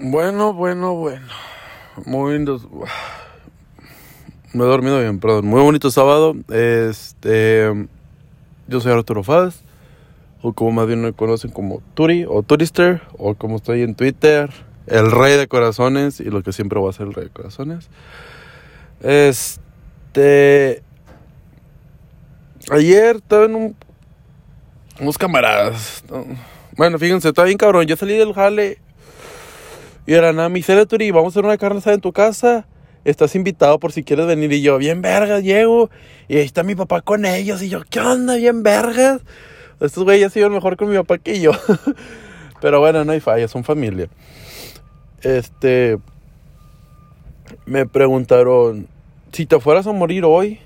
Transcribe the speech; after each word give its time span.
Bueno, 0.00 0.52
bueno, 0.52 0.94
bueno. 0.94 1.26
Muy 2.06 2.34
lindo. 2.34 2.60
Me 4.52 4.62
he 4.62 4.66
dormido 4.66 5.00
bien, 5.00 5.18
perdón. 5.18 5.46
Muy 5.46 5.60
bonito 5.60 5.90
sábado. 5.90 6.36
Este. 6.50 7.88
Yo 8.68 8.80
soy 8.80 8.92
Arturo 8.92 9.24
Faz. 9.24 9.64
O 10.40 10.52
como 10.52 10.70
más 10.70 10.86
bien 10.86 11.02
me 11.02 11.12
conocen 11.12 11.50
como 11.50 11.82
Turi 11.94 12.24
o 12.28 12.44
Turister. 12.44 13.02
O 13.18 13.34
como 13.34 13.56
estoy 13.56 13.82
en 13.82 13.96
Twitter. 13.96 14.50
El 14.86 15.10
rey 15.10 15.36
de 15.36 15.48
corazones. 15.48 16.20
Y 16.20 16.26
lo 16.26 16.44
que 16.44 16.52
siempre 16.52 16.78
voy 16.78 16.90
a 16.90 16.92
ser 16.92 17.08
el 17.08 17.14
rey 17.14 17.24
de 17.24 17.30
corazones. 17.30 17.90
Este. 19.02 20.84
Ayer 22.70 23.16
estaba 23.16 23.46
en 23.46 23.54
un. 23.56 23.76
Unos 25.00 25.18
camaradas. 25.18 26.04
Bueno, 26.76 27.00
fíjense, 27.00 27.28
estaba 27.28 27.46
bien 27.46 27.58
cabrón. 27.58 27.84
Yo 27.86 27.96
salí 27.96 28.16
del 28.16 28.32
jale. 28.32 28.78
Y 30.08 30.14
era 30.14 30.32
nada, 30.32 30.48
mi 30.48 30.62
Turi, 30.62 31.10
vamos 31.10 31.26
a 31.26 31.28
hacer 31.34 31.44
una 31.44 31.58
carne 31.58 31.82
en 31.84 32.00
tu 32.00 32.14
casa. 32.14 32.66
Estás 33.04 33.34
invitado 33.34 33.78
por 33.78 33.92
si 33.92 34.04
quieres 34.04 34.26
venir. 34.26 34.50
Y 34.54 34.62
yo, 34.62 34.78
bien 34.78 35.02
vergas, 35.02 35.42
llego. 35.42 35.90
Y 36.28 36.38
ahí 36.38 36.46
está 36.46 36.62
mi 36.62 36.74
papá 36.74 37.02
con 37.02 37.26
ellos. 37.26 37.60
Y 37.62 37.68
yo, 37.68 37.82
¿qué 37.90 38.00
onda? 38.00 38.36
Bien 38.36 38.62
vergas. 38.62 39.20
Estos 39.80 40.04
güeyes 40.04 40.34
iban 40.34 40.52
mejor 40.52 40.78
con 40.78 40.88
mi 40.88 40.96
papá 40.96 41.18
que 41.18 41.40
yo. 41.40 41.50
Pero 42.62 42.80
bueno, 42.80 43.04
no 43.04 43.12
hay 43.12 43.20
falla, 43.20 43.48
son 43.48 43.64
familia. 43.64 44.08
Este. 45.20 45.98
Me 47.66 47.84
preguntaron, 47.84 48.88
si 49.32 49.44
te 49.44 49.60
fueras 49.60 49.86
a 49.86 49.92
morir 49.92 50.24
hoy, 50.24 50.58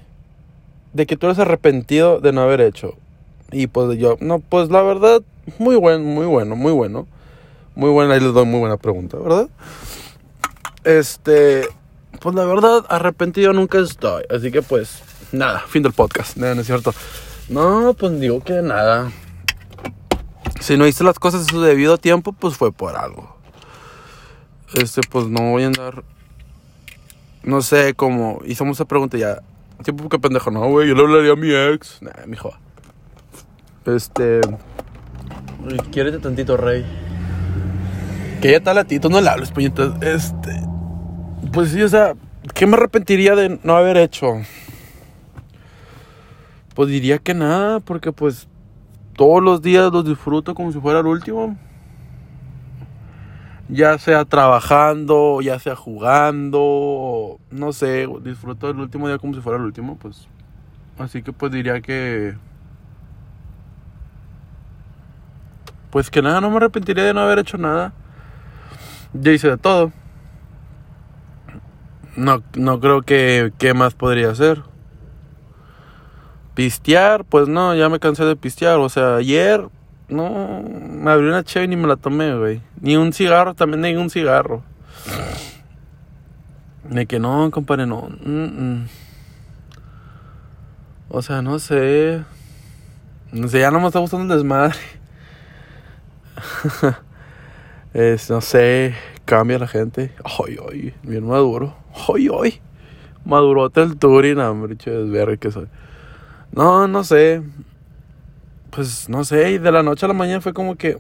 de 0.92 1.04
que 1.04 1.16
tú 1.16 1.26
eres 1.26 1.40
arrepentido 1.40 2.20
de 2.20 2.30
no 2.30 2.42
haber 2.42 2.60
hecho. 2.60 2.94
Y 3.50 3.66
pues 3.66 3.98
yo, 3.98 4.18
no, 4.20 4.38
pues 4.38 4.70
la 4.70 4.82
verdad, 4.82 5.20
muy 5.58 5.74
bueno, 5.74 6.04
muy 6.04 6.26
bueno, 6.26 6.54
muy 6.54 6.70
bueno. 6.70 7.08
Muy 7.74 7.90
buena, 7.90 8.14
ahí 8.14 8.20
les 8.20 8.32
doy 8.32 8.44
muy 8.44 8.60
buena 8.60 8.76
pregunta, 8.76 9.16
¿verdad? 9.18 9.48
Este, 10.84 11.68
pues 12.20 12.34
la 12.34 12.44
verdad, 12.44 12.84
arrepentido 12.88 13.52
nunca 13.52 13.78
estoy. 13.78 14.24
Así 14.30 14.50
que 14.50 14.62
pues, 14.62 15.02
nada, 15.32 15.60
fin 15.60 15.82
del 15.82 15.92
podcast. 15.92 16.36
No, 16.36 16.54
no 16.54 16.60
es 16.60 16.66
cierto. 16.66 16.92
No, 17.48 17.94
pues 17.98 18.20
digo 18.20 18.40
que 18.40 18.62
nada. 18.62 19.10
Si 20.60 20.76
no 20.76 20.86
hice 20.86 21.02
las 21.02 21.18
cosas 21.18 21.42
en 21.42 21.48
su 21.48 21.60
debido 21.60 21.98
tiempo, 21.98 22.32
pues 22.32 22.56
fue 22.56 22.72
por 22.72 22.96
algo. 22.96 23.36
Este, 24.74 25.00
pues 25.08 25.26
no 25.26 25.50
voy 25.50 25.64
a 25.64 25.66
andar. 25.66 26.04
No 27.42 27.62
sé, 27.62 27.94
como 27.94 28.40
hicimos 28.44 28.76
esa 28.76 28.84
pregunta 28.84 29.18
ya. 29.18 29.42
Tipo, 29.82 30.08
qué 30.08 30.18
pendejo, 30.18 30.50
no, 30.50 30.68
güey. 30.68 30.88
Yo 30.88 30.94
le 30.94 31.02
hablaría 31.02 31.32
a 31.32 31.36
mi 31.36 31.52
ex. 31.52 32.00
Nah, 32.02 32.26
mijo. 32.26 32.54
Este. 33.84 34.40
Quiérete 35.90 36.18
tantito, 36.18 36.56
rey. 36.56 36.86
Que 38.42 38.50
ya 38.50 38.60
tal 38.60 38.76
a 38.76 38.84
ti, 38.84 38.98
tú 38.98 39.08
no 39.08 39.20
le 39.20 39.30
hables, 39.30 39.52
puñetas. 39.52 40.02
Este. 40.02 40.60
Pues 41.52 41.70
sí, 41.70 41.80
o 41.80 41.88
sea, 41.88 42.14
¿qué 42.54 42.66
me 42.66 42.74
arrepentiría 42.74 43.36
de 43.36 43.60
no 43.62 43.76
haber 43.76 43.96
hecho? 43.96 44.32
Pues 46.74 46.88
diría 46.88 47.18
que 47.18 47.34
nada, 47.34 47.78
porque 47.78 48.10
pues 48.10 48.48
todos 49.14 49.40
los 49.40 49.62
días 49.62 49.92
los 49.92 50.04
disfruto 50.04 50.56
como 50.56 50.72
si 50.72 50.80
fuera 50.80 50.98
el 50.98 51.06
último. 51.06 51.56
Ya 53.68 53.96
sea 53.98 54.24
trabajando, 54.24 55.40
ya 55.40 55.60
sea 55.60 55.76
jugando, 55.76 57.38
no 57.52 57.72
sé, 57.72 58.08
disfruto 58.24 58.70
el 58.70 58.80
último 58.80 59.06
día 59.06 59.18
como 59.18 59.34
si 59.34 59.40
fuera 59.40 59.60
el 59.60 59.66
último, 59.66 59.96
pues. 59.98 60.26
Así 60.98 61.22
que 61.22 61.32
pues 61.32 61.52
diría 61.52 61.80
que... 61.80 62.34
Pues 65.90 66.10
que 66.10 66.22
nada, 66.22 66.40
no 66.40 66.50
me 66.50 66.56
arrepentiría 66.56 67.04
de 67.04 67.14
no 67.14 67.20
haber 67.20 67.38
hecho 67.38 67.56
nada. 67.56 67.92
Ya 69.14 69.32
hice 69.32 69.48
de 69.48 69.58
todo. 69.58 69.92
No, 72.16 72.42
no 72.54 72.80
creo 72.80 73.02
que... 73.02 73.52
¿Qué 73.58 73.74
más 73.74 73.94
podría 73.94 74.30
hacer? 74.30 74.62
Pistear, 76.54 77.24
pues 77.24 77.48
no, 77.48 77.74
ya 77.74 77.88
me 77.88 77.98
cansé 77.98 78.24
de 78.24 78.36
pistear. 78.36 78.78
O 78.78 78.88
sea, 78.88 79.16
ayer 79.16 79.68
no, 80.08 80.62
me 80.62 81.10
abrí 81.10 81.26
una 81.26 81.42
chévere 81.42 81.72
y 81.72 81.76
ni 81.76 81.80
me 81.80 81.88
la 81.88 81.96
tomé, 81.96 82.36
güey. 82.36 82.60
Ni 82.80 82.96
un 82.96 83.12
cigarro, 83.12 83.54
también 83.54 83.80
ni 83.80 83.96
un 83.96 84.10
cigarro. 84.10 84.62
De 86.84 87.06
que 87.06 87.18
no, 87.18 87.50
compadre, 87.50 87.86
no. 87.86 88.08
O 91.08 91.22
sea, 91.22 91.40
no 91.40 91.58
sé. 91.58 92.22
No 93.32 93.48
sé, 93.48 93.60
ya 93.60 93.70
no 93.70 93.80
me 93.80 93.86
está 93.86 93.98
gustando 93.98 94.34
el 94.34 94.40
desmadre. 94.40 94.78
es, 97.94 98.30
no 98.30 98.40
sé, 98.40 98.94
cambia 99.24 99.58
la 99.58 99.68
gente. 99.68 100.12
Ay, 100.24 100.56
ay, 100.70 100.94
bien 101.02 101.26
maduro. 101.26 101.74
Ay, 102.08 102.28
ay. 102.42 102.60
Madurote 103.24 103.82
el 103.82 103.96
Turing, 103.96 104.38
hombre, 104.38 104.76
chévere, 104.76 105.38
que 105.38 105.50
soy. 105.50 105.68
No, 106.52 106.88
no 106.88 107.04
sé. 107.04 107.42
Pues 108.70 109.08
no 109.08 109.24
sé, 109.24 109.52
y 109.52 109.58
de 109.58 109.70
la 109.70 109.82
noche 109.82 110.06
a 110.06 110.08
la 110.08 110.14
mañana 110.14 110.40
fue 110.40 110.54
como 110.54 110.76
que. 110.76 110.98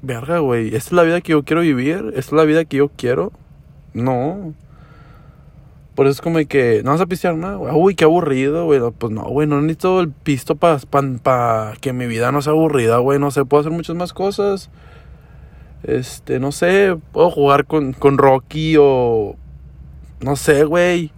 Verga, 0.00 0.38
güey, 0.38 0.68
¿esta 0.68 0.78
es 0.78 0.92
la 0.92 1.02
vida 1.02 1.20
que 1.20 1.32
yo 1.32 1.44
quiero 1.44 1.62
vivir? 1.62 2.12
¿Esta 2.16 2.20
es 2.20 2.32
la 2.32 2.44
vida 2.44 2.64
que 2.64 2.78
yo 2.78 2.88
quiero? 2.88 3.32
No. 3.94 4.54
Por 5.94 6.06
eso 6.06 6.12
es 6.12 6.20
como 6.20 6.38
que 6.48 6.82
no 6.84 6.92
vas 6.92 7.00
a 7.00 7.06
pistear 7.06 7.36
nada, 7.36 7.56
güey. 7.56 7.72
Uy, 7.74 7.94
qué 7.94 8.04
aburrido, 8.04 8.64
güey. 8.64 8.80
Pues 8.96 9.12
no, 9.12 9.22
güey, 9.24 9.46
no 9.46 9.60
necesito 9.60 10.00
el 10.00 10.10
pisto 10.10 10.56
para 10.56 10.78
pa, 11.22 11.74
que 11.80 11.92
mi 11.92 12.06
vida 12.06 12.32
no 12.32 12.40
sea 12.40 12.52
aburrida, 12.52 12.98
güey. 12.98 13.18
No 13.18 13.30
sé, 13.30 13.44
puedo 13.44 13.60
hacer 13.60 13.72
muchas 13.72 13.94
más 13.94 14.12
cosas. 14.12 14.70
Este, 15.82 16.38
no 16.38 16.52
sé, 16.52 16.96
puedo 17.12 17.30
jugar 17.30 17.66
con, 17.66 17.92
con 17.92 18.18
Rocky 18.18 18.76
o. 18.78 19.36
No 20.20 20.36
sé, 20.36 20.64
güey. 20.64 21.12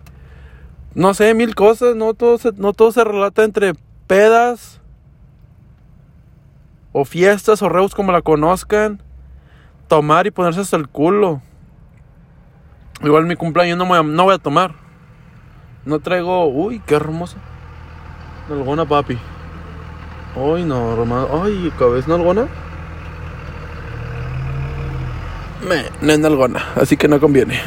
No 0.94 1.12
sé, 1.12 1.34
mil 1.34 1.54
cosas. 1.54 1.96
No 1.96 2.14
todo, 2.14 2.38
se, 2.38 2.52
no 2.52 2.72
todo 2.72 2.92
se 2.92 3.04
relata 3.04 3.44
entre 3.44 3.74
pedas. 4.06 4.80
O 6.92 7.04
fiestas 7.04 7.60
o 7.62 7.68
reus 7.68 7.94
como 7.94 8.12
la 8.12 8.22
conozcan. 8.22 9.02
Tomar 9.88 10.26
y 10.26 10.30
ponerse 10.30 10.60
hasta 10.60 10.76
el 10.76 10.88
culo. 10.88 11.42
Igual 13.02 13.26
mi 13.26 13.36
cumpleaños 13.36 13.76
no 13.76 13.84
voy 13.84 13.98
a, 13.98 14.02
no 14.02 14.24
voy 14.24 14.34
a 14.34 14.38
tomar. 14.38 14.74
No 15.84 15.98
traigo. 15.98 16.46
Uy, 16.46 16.80
qué 16.86 16.94
hermosa. 16.94 17.36
Nalgona, 18.48 18.86
papi. 18.86 19.18
Ay, 20.36 20.64
no, 20.64 20.94
hermano. 20.94 21.28
Ay, 21.42 21.70
cabeza 21.78 22.08
nalgona. 22.08 22.48
Me, 25.68 25.84
no 26.02 26.12
es 26.12 26.62
así 26.76 26.96
que 26.96 27.08
no 27.08 27.18
conviene. 27.18 27.58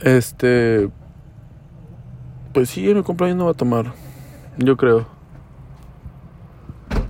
Este. 0.00 0.90
Pues 2.52 2.68
sí, 2.68 2.90
en 2.90 2.98
el 2.98 3.04
cumpleaños 3.04 3.38
no 3.38 3.44
va 3.46 3.52
a 3.52 3.54
tomar. 3.54 3.94
Yo 4.58 4.76
creo. 4.76 5.06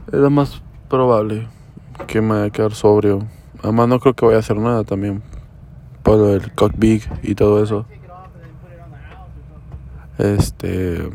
Es 0.06 0.18
lo 0.18 0.30
más 0.30 0.62
probable 0.88 1.48
que 2.06 2.20
me 2.20 2.34
vaya 2.34 2.44
a 2.44 2.50
quedar 2.50 2.74
sobrio. 2.74 3.26
Además, 3.62 3.88
no 3.88 3.98
creo 3.98 4.14
que 4.14 4.26
vaya 4.26 4.36
a 4.36 4.40
hacer 4.40 4.58
nada 4.58 4.84
también. 4.84 5.22
Por 6.04 6.28
el 6.30 6.52
cock 6.52 6.74
big 6.76 7.02
y 7.22 7.34
todo 7.34 7.62
eso. 7.64 7.86
Este. 10.18 11.10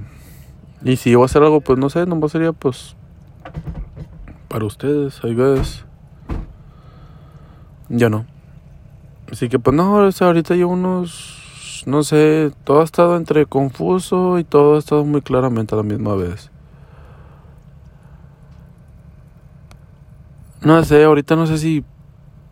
Y 0.83 0.97
si 0.97 1.15
voy 1.15 1.23
a 1.23 1.25
hacer 1.27 1.43
algo, 1.43 1.61
pues 1.61 1.79
no 1.79 1.89
sé, 1.89 2.05
no 2.05 2.27
sería 2.27 2.51
pues. 2.51 2.97
Para 4.49 4.65
ustedes, 4.65 5.21
I 5.23 5.33
guess. 5.33 5.86
Ya 7.89 8.09
no. 8.09 8.25
Así 9.31 9.49
que 9.49 9.59
pues 9.59 9.75
no, 9.75 9.97
ahorita 9.97 10.55
llevo 10.55 10.73
unos. 10.73 11.83
No 11.85 12.03
sé, 12.03 12.51
todo 12.63 12.81
ha 12.81 12.83
estado 12.83 13.15
entre 13.15 13.45
confuso 13.45 14.39
y 14.39 14.43
todo 14.43 14.75
ha 14.75 14.79
estado 14.79 15.05
muy 15.05 15.21
claramente 15.21 15.73
a 15.73 15.77
la 15.77 15.83
misma 15.83 16.15
vez. 16.15 16.51
No 20.61 20.83
sé, 20.83 21.03
ahorita 21.03 21.35
no 21.35 21.47
sé 21.47 21.57
si 21.59 21.85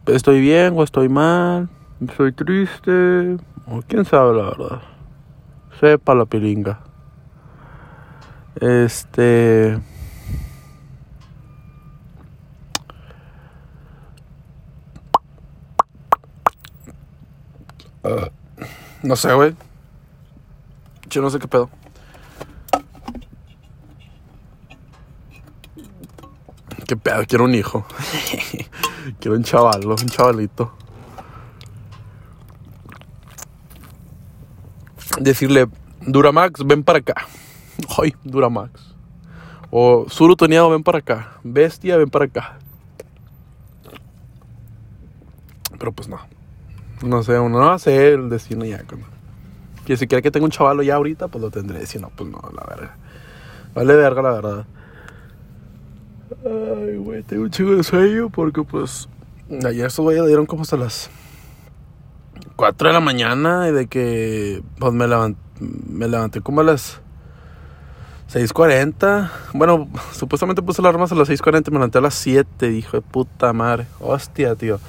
estoy 0.06 0.40
bien 0.40 0.74
o 0.78 0.84
estoy 0.84 1.10
mal, 1.10 1.70
estoy 2.08 2.32
triste, 2.32 3.38
o 3.68 3.82
quién 3.88 4.06
sabe 4.06 4.38
la 4.38 4.44
verdad. 4.44 4.82
Sepa 5.80 6.16
la 6.16 6.26
pilinga. 6.26 6.80
Este. 8.62 9.78
No 19.04 19.16
sé, 19.16 19.34
güey. 19.34 19.56
Yo 21.10 21.22
no 21.22 21.30
sé 21.30 21.40
qué 21.40 21.48
pedo. 21.48 21.70
Qué 26.88 26.96
pedo, 26.98 27.24
quiero 27.28 27.46
un 27.46 27.56
hijo. 27.56 27.86
quiero 29.20 29.38
un 29.38 29.44
chaval, 29.44 29.86
un 29.86 29.96
chavalito. 29.96 30.72
Decirle, 35.20 35.68
Duramax, 36.02 36.66
ven 36.66 36.84
para 36.84 37.00
acá. 37.00 37.28
Ay, 37.98 38.14
Duramax. 38.24 38.96
O 39.72 40.06
Surutoneado, 40.10 40.70
ven 40.70 40.84
para 40.84 41.00
acá. 41.00 41.40
Bestia, 41.44 41.98
ven 41.98 42.10
para 42.10 42.26
acá. 42.26 42.60
Pero 45.80 45.92
pues 45.92 46.08
no. 46.08 46.35
No 47.06 47.24
sé, 47.24 47.40
uno 47.40 47.60
no 47.60 47.68
va 47.68 47.76
a 47.76 47.80
ser 47.80 48.14
el 48.14 48.30
destino 48.30 48.66
ya. 48.66 48.84
Cuando... 48.84 49.08
Que 49.86 49.96
si 49.98 50.08
quiere 50.08 50.22
que 50.22 50.32
tenga 50.32 50.46
un 50.46 50.52
chavalo 50.52 50.82
ya 50.82 50.96
ahorita, 50.96 51.28
pues 51.28 51.42
lo 51.42 51.52
tendré. 51.52 51.86
Si 51.86 52.00
no, 52.00 52.10
pues 52.16 52.30
no, 52.30 52.42
la 52.54 52.66
verga. 52.68 52.98
Vale 53.76 53.96
verga, 53.96 54.22
la 54.22 54.32
verdad. 54.32 54.66
Ay, 56.44 56.98
güey, 56.98 57.22
tengo 57.24 57.44
un 57.44 57.52
chico 57.52 57.76
de 57.76 57.84
sueño 57.84 58.30
porque 58.30 58.64
pues 58.64 59.08
ayer 59.64 59.86
estos 59.86 60.04
güeyes 60.04 60.26
dieron 60.26 60.46
como 60.48 60.64
hasta 60.64 60.76
las 60.76 61.12
4 62.56 62.88
de 62.88 62.94
la 62.94 63.00
mañana 63.00 63.68
y 63.70 63.72
de 63.72 63.88
que 63.88 64.64
pues 64.80 64.92
me, 64.94 65.08
levant 65.08 65.38
me 65.60 66.08
levanté 66.08 66.42
como 66.42 66.62
a 66.62 66.64
las 66.64 67.00
6.40. 68.34 69.30
Bueno, 69.54 69.88
supuestamente 70.14 70.62
puse 70.62 70.82
las 70.82 70.94
armas 70.94 71.12
a 71.12 71.16
las 71.16 71.30
6.40 71.30 71.68
y 71.68 71.72
me 71.72 71.78
levanté 71.78 72.00
a 72.00 72.02
las 72.02 72.16
7. 72.16 72.72
Hijo 72.72 72.98
de 72.98 73.02
puta 73.02 73.54
madre. 73.54 73.86
Hostia, 74.00 74.56
tío. 74.56 74.80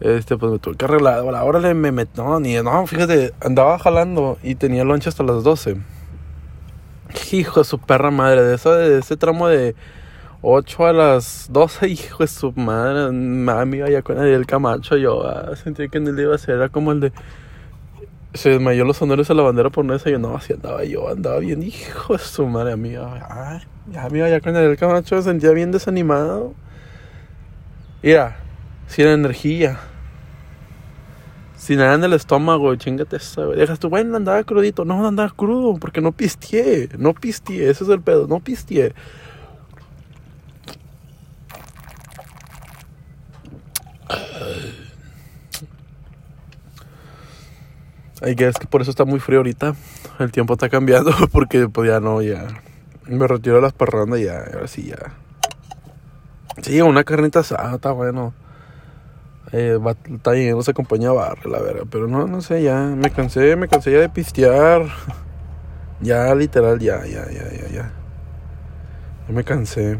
Este, 0.00 0.36
pues 0.36 0.52
me 0.52 0.58
tuve 0.58 0.76
que 0.76 0.84
arreglar. 0.84 1.18
Ahora 1.34 1.58
le 1.58 1.74
me 1.74 1.92
metí. 1.92 2.20
No, 2.20 2.38
ni. 2.40 2.54
No, 2.56 2.86
fíjate, 2.86 3.32
andaba 3.40 3.78
jalando 3.78 4.38
y 4.42 4.54
tenía 4.54 4.84
lonche 4.84 5.08
hasta 5.08 5.22
las 5.22 5.42
12. 5.42 5.76
Hijo 7.32 7.60
de 7.60 7.64
su 7.64 7.78
perra 7.78 8.10
madre. 8.10 8.42
De 8.42 8.54
eso, 8.54 8.74
de 8.74 8.98
ese 8.98 9.16
tramo 9.16 9.48
de 9.48 9.74
8 10.42 10.86
a 10.86 10.92
las 10.92 11.48
12, 11.50 11.88
hijo 11.88 12.24
de 12.24 12.28
su 12.28 12.52
madre. 12.52 13.12
Mami, 13.12 13.82
allá 13.82 14.02
con 14.02 14.18
el 14.18 14.46
Camacho. 14.46 14.96
Yo 14.96 15.26
ah, 15.26 15.54
sentí 15.56 15.88
que 15.88 15.98
en 15.98 16.08
el 16.08 16.18
iba 16.18 16.34
a 16.34 16.38
ser. 16.38 16.56
Era 16.56 16.68
como 16.68 16.92
el 16.92 17.00
de 17.00 17.12
se 18.36 18.50
desmayó 18.50 18.84
los 18.84 19.00
honores 19.02 19.30
a 19.30 19.34
la 19.34 19.42
bandera 19.42 19.70
por 19.70 19.84
no 19.84 19.94
desayunar. 19.94 20.36
Así 20.36 20.52
andaba 20.52 20.84
yo, 20.84 21.08
andaba 21.08 21.38
bien, 21.38 21.62
hijo 21.62 22.14
de 22.14 22.18
su 22.18 22.46
madre, 22.46 22.72
amiga. 22.72 23.26
Ay, 23.28 23.96
amiga, 23.96 24.28
ya 24.28 24.40
con 24.40 24.54
el 24.56 24.76
Camacho 24.76 25.22
sentía 25.22 25.50
bien 25.50 25.72
desanimado. 25.72 26.54
Mira, 28.02 28.36
sin 28.86 29.06
energía. 29.06 29.78
Sin 31.56 31.78
nada 31.78 31.94
en 31.94 32.04
el 32.04 32.12
estómago, 32.12 32.74
chingate 32.76 33.16
esa, 33.16 33.42
Dejas 33.46 33.78
tú, 33.78 33.88
bueno, 33.88 34.16
andaba 34.16 34.44
crudito. 34.44 34.84
No, 34.84 35.06
andaba 35.06 35.30
crudo, 35.30 35.78
porque 35.78 36.00
no 36.00 36.12
pisteé. 36.12 36.88
No 36.98 37.14
pisteé, 37.14 37.70
ese 37.70 37.84
es 37.84 37.90
el 37.90 38.00
pedo, 38.00 38.26
no 38.26 38.40
pisteé. 38.40 38.94
Que 48.34 48.48
es 48.48 48.58
que 48.58 48.66
por 48.66 48.82
eso 48.82 48.90
está 48.90 49.04
muy 49.04 49.20
frío 49.20 49.38
ahorita. 49.38 49.74
El 50.18 50.32
tiempo 50.32 50.54
está 50.54 50.68
cambiando 50.68 51.12
porque 51.32 51.68
pues 51.68 51.88
ya 51.88 52.00
no, 52.00 52.22
ya. 52.22 52.46
Me 53.06 53.26
retiro 53.26 53.56
de 53.56 53.62
las 53.62 53.72
parrandas 53.72 54.20
ya, 54.20 54.38
ahora 54.52 54.66
sí 54.66 54.84
ya. 54.84 55.14
Sí, 56.62 56.80
una 56.80 57.04
carnita 57.04 57.40
asada 57.40 57.76
está 57.76 57.92
bueno. 57.92 58.34
Eh, 59.52 59.78
está 60.12 60.32
bien, 60.32 60.60
se 60.62 60.70
acompaña 60.70 61.10
a 61.10 61.34
la 61.44 61.60
verdad. 61.60 61.84
Pero 61.90 62.08
no, 62.08 62.26
no 62.26 62.40
sé, 62.40 62.62
ya. 62.62 62.80
Me 62.80 63.10
cansé, 63.10 63.56
me 63.56 63.68
cansé 63.68 63.92
ya 63.92 64.00
de 64.00 64.08
pistear. 64.08 64.82
Ya, 65.98 66.34
literal, 66.34 66.78
ya, 66.78 67.06
ya, 67.06 67.24
ya, 67.30 67.50
ya, 67.50 67.68
ya. 67.68 67.92
Ya 69.26 69.34
me 69.34 69.44
cansé. 69.44 69.98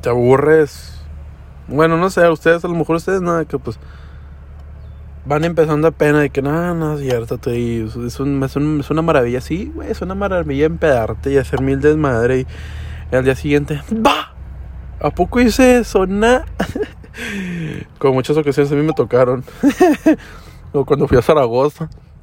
Te 0.00 0.08
aburres. 0.08 1.00
Bueno, 1.68 1.96
no 1.96 2.10
sé, 2.10 2.24
a 2.24 2.32
ustedes, 2.32 2.64
a 2.64 2.68
lo 2.68 2.74
mejor 2.74 2.96
ustedes 2.96 3.20
nada, 3.22 3.44
que 3.44 3.56
pues 3.56 3.78
van 5.26 5.44
empezando 5.44 5.86
apenas 5.86 6.22
de 6.22 6.30
que 6.30 6.42
no, 6.42 6.74
no 6.74 6.94
es 6.94 7.00
cierto, 7.02 7.36
es, 7.50 7.96
es, 7.96 8.20
un, 8.20 8.42
es, 8.42 8.90
una 8.90 9.02
maravilla, 9.02 9.40
sí, 9.40 9.70
güey, 9.72 9.90
es 9.90 10.02
una 10.02 10.16
maravilla 10.16 10.66
empedarte 10.66 11.32
y 11.32 11.38
hacer 11.38 11.62
mil 11.62 11.80
desmadre 11.80 12.40
y, 12.40 12.46
y 13.12 13.16
al 13.16 13.24
día 13.24 13.36
siguiente, 13.36 13.80
¡bah! 13.90 14.34
¿A 15.00 15.10
poco 15.10 15.40
hice 15.40 15.78
eso? 15.78 16.06
Nah. 16.06 16.40
Con 17.98 18.14
muchas 18.14 18.36
ocasiones 18.36 18.72
a 18.72 18.74
mí 18.74 18.82
me 18.82 18.92
tocaron. 18.92 19.44
o 20.72 20.84
cuando 20.84 21.08
fui 21.08 21.18
a 21.18 21.22
Zaragoza. 21.22 21.88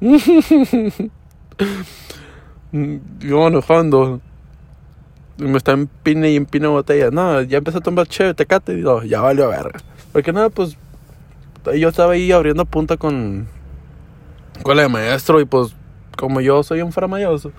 Yo 3.20 3.40
manejando. 3.40 4.20
Me 5.38 5.56
está 5.56 5.72
en 5.72 5.86
pine 5.86 6.30
y 6.30 6.36
en 6.36 6.46
pine 6.46 6.68
botella. 6.68 7.10
No, 7.10 7.42
ya 7.42 7.58
empecé 7.58 7.78
a 7.78 7.80
tomar 7.80 8.06
chévere, 8.06 8.34
tecate. 8.34 8.78
Y 8.78 8.82
no, 8.82 9.02
ya 9.02 9.20
valió 9.20 9.48
verga. 9.48 9.80
Porque 10.12 10.32
nada, 10.32 10.50
pues 10.50 10.76
yo 11.64 11.88
estaba 11.88 12.12
ahí 12.12 12.32
abriendo 12.32 12.64
punta 12.64 12.96
con, 12.96 13.46
con 14.62 14.76
la 14.76 14.82
de 14.82 14.88
maestro 14.88 15.40
y 15.40 15.44
pues 15.44 15.74
como 16.16 16.40
yo 16.40 16.62
soy 16.62 16.82
un 16.82 16.92
faramayoso, 16.92 17.52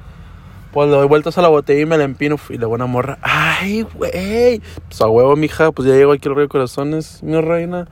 pues 0.74 0.90
le 0.90 0.96
doy 0.96 1.08
vueltas 1.08 1.38
a 1.38 1.42
la 1.42 1.50
botella 1.50 1.82
y 1.82 1.86
me 1.86 1.98
la 1.98 2.04
empino 2.04 2.38
y 2.50 2.58
la 2.58 2.68
buena 2.68 2.86
morra, 2.86 3.20
ay, 3.22 3.84
güey, 3.84 4.62
pues 4.88 5.02
a 5.02 5.08
huevo, 5.08 5.36
mija, 5.36 5.72
pues 5.72 5.88
ya 5.88 5.94
llego 5.94 6.12
aquí 6.12 6.28
al 6.28 6.36
río 6.36 6.44
de 6.44 6.50
corazones, 6.50 7.22
mi 7.22 7.40
reina. 7.40 7.88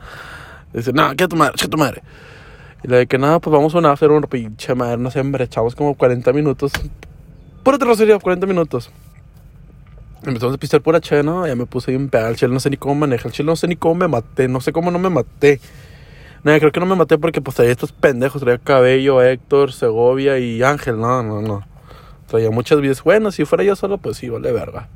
dice, 0.74 0.92
no, 0.92 1.16
¿qué 1.16 1.28
tu 1.28 1.36
madre? 1.36 1.54
¿Qué 1.60 1.68
tu 1.68 1.78
madre? 1.78 2.02
Y 2.84 2.88
le 2.88 2.98
de 2.98 3.08
que 3.08 3.18
nada, 3.18 3.40
pues 3.40 3.54
vamos 3.54 3.76
a 3.76 3.92
hacer 3.92 4.10
un 4.10 4.24
pinche 4.24 4.74
madre, 4.74 4.98
no 4.98 5.12
sé, 5.12 5.20
hombre, 5.20 5.44
echamos 5.44 5.76
como 5.76 5.94
40 5.94 6.34
minutos. 6.34 6.72
Pura 7.64 7.78
terracería, 7.78 8.18
40 8.18 8.48
minutos. 8.48 8.90
Empezamos 10.24 10.56
a 10.56 10.58
pisar 10.58 10.82
pura 10.82 11.00
che, 11.00 11.24
¿no? 11.24 11.48
Ya 11.48 11.56
me 11.56 11.66
puse 11.66 11.92
bien 11.92 12.10
pedal, 12.10 12.36
chile 12.36 12.54
no 12.54 12.60
sé 12.60 12.70
ni 12.70 12.78
cómo 12.78 12.96
manejar, 12.96 13.28
el 13.28 13.32
chile 13.34 13.48
no 13.48 13.56
sé 13.56 13.68
ni 13.68 13.76
cómo 13.76 13.96
me 13.96 14.08
maté, 14.08 14.48
no 14.48 14.62
sé 14.62 14.72
cómo 14.72 14.92
no 14.92 15.00
me 15.00 15.10
maté. 15.10 15.60
No, 16.44 16.58
creo 16.58 16.72
que 16.72 16.80
no 16.80 16.88
me 16.88 16.96
maté 16.96 17.20
porque 17.20 17.40
pues 17.40 17.56
traía 17.56 17.72
estos 17.72 17.92
pendejos. 17.92 18.42
Traía 18.42 18.58
Cabello, 18.58 19.22
Héctor, 19.22 19.74
Segovia 19.74 20.40
y 20.40 20.64
Ángel. 20.64 21.00
No, 21.00 21.22
no, 21.22 21.42
no. 21.42 21.71
Traía 22.32 22.50
muchas 22.50 22.80
vidas. 22.80 23.04
Bueno, 23.04 23.30
si 23.30 23.44
fuera 23.44 23.62
yo 23.66 23.76
solo, 23.76 23.98
pues 23.98 24.16
sí, 24.16 24.30
vale 24.30 24.54
verga. 24.54 24.88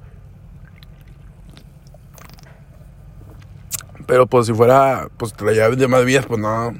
Pero 4.07 4.25
pues 4.25 4.45
si 4.45 4.53
fuera, 4.53 5.09
pues 5.17 5.33
traía 5.33 5.69
de 5.69 5.87
más 5.89 6.05
vidas, 6.05 6.25
pues 6.27 6.39
no. 6.39 6.73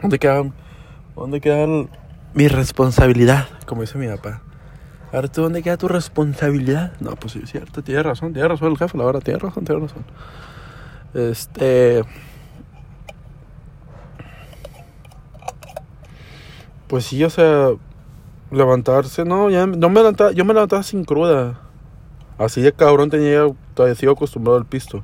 ¿Dónde 0.00 0.20
queda, 0.20 0.44
dónde 1.16 1.40
queda 1.40 1.66
mi 2.34 2.46
responsabilidad? 2.46 3.48
Como 3.66 3.80
dice 3.80 3.98
mi 3.98 4.06
papá. 4.06 4.42
Ahora 5.12 5.26
tú, 5.26 5.42
¿dónde 5.42 5.60
queda 5.60 5.76
tu 5.76 5.88
responsabilidad? 5.88 6.92
No, 7.00 7.16
pues 7.16 7.32
sí, 7.32 7.40
es 7.42 7.50
cierto, 7.50 7.82
tiene 7.82 8.04
razón, 8.04 8.32
tiene 8.32 8.46
razón 8.46 8.70
el 8.70 8.78
jefe, 8.78 8.96
la 8.96 9.06
verdad, 9.06 9.22
tiene 9.22 9.40
razón, 9.40 9.64
tiene 9.64 9.80
razón. 9.80 10.04
Este. 11.14 12.04
Pues 16.86 17.06
sí, 17.06 17.24
o 17.24 17.30
sea, 17.30 17.70
levantarse, 18.56 19.24
no, 19.24 19.50
ya 19.50 19.66
no 19.66 19.88
me 19.88 20.00
levantaba, 20.00 20.32
yo 20.32 20.44
me 20.44 20.54
levantaba 20.54 20.82
sin 20.82 21.04
cruda. 21.04 21.60
Así 22.38 22.60
de 22.60 22.72
cabrón 22.72 23.10
tenía, 23.10 23.46
todavía 23.74 23.94
sigo 23.94 24.12
acostumbrado 24.12 24.58
al 24.58 24.66
pisto. 24.66 25.02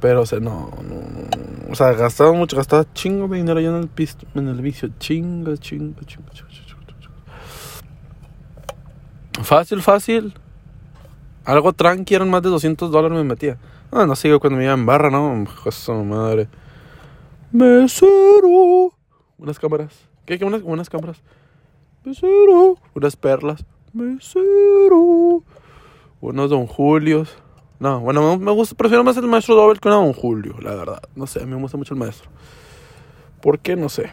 Pero, 0.00 0.22
o 0.22 0.26
sea, 0.26 0.40
no, 0.40 0.70
no, 0.82 1.70
O 1.70 1.74
sea, 1.74 1.92
gastaba 1.92 2.32
mucho, 2.32 2.56
gastaba 2.56 2.84
chingo 2.92 3.28
de 3.28 3.38
dinero 3.38 3.60
ya 3.60 3.70
en 3.70 3.76
el 3.76 3.88
pisto, 3.88 4.26
en 4.34 4.48
el 4.48 4.60
vicio. 4.60 4.90
Chingo, 4.98 5.56
chingo, 5.56 6.02
chingo, 6.04 6.28
chingo, 6.30 6.50
chingo, 6.50 6.82
chingo. 7.00 7.14
Fácil, 9.42 9.82
fácil. 9.82 10.34
Algo 11.44 11.72
tranqui, 11.72 12.14
eran 12.14 12.28
más 12.28 12.42
de 12.42 12.50
200 12.50 12.90
dólares 12.90 13.16
me 13.16 13.24
metía. 13.24 13.56
Ah, 13.90 14.04
no 14.04 14.16
sigo 14.16 14.40
cuando 14.40 14.58
me 14.58 14.64
iba 14.64 14.74
en 14.74 14.84
barra, 14.84 15.10
¿no? 15.10 15.44
Joder, 15.46 16.04
madre. 16.04 16.48
Mesero. 17.52 18.92
Unas 19.38 19.58
cámaras. 19.58 19.94
¿Qué? 20.26 20.38
¿Qué? 20.38 20.44
Unas, 20.44 20.62
unas 20.62 20.90
cámaras. 20.90 21.22
Mesero. 22.06 22.78
Unas 22.94 23.16
perlas. 23.16 23.64
Mesero. 23.92 25.42
Unos 26.20 26.50
Don 26.50 26.68
Julios. 26.68 27.36
No, 27.80 27.98
bueno, 27.98 28.38
me 28.38 28.52
gusta, 28.52 28.76
prefiero 28.76 29.02
más 29.02 29.16
el 29.16 29.26
maestro 29.26 29.56
Doble 29.56 29.80
que 29.80 29.88
una 29.88 29.96
Don 29.96 30.12
Julio, 30.12 30.54
la 30.60 30.74
verdad. 30.76 31.02
No 31.16 31.26
sé, 31.26 31.44
me 31.44 31.56
gusta 31.56 31.76
mucho 31.76 31.94
el 31.94 32.00
maestro. 32.00 32.30
¿Por 33.42 33.58
qué? 33.58 33.74
No 33.74 33.88
sé. 33.88 34.12